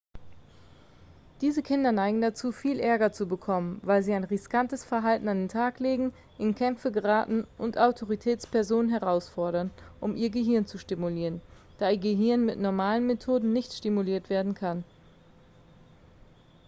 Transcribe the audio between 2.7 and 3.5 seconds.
ärger zu